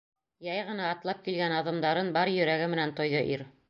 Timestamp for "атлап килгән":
0.93-1.55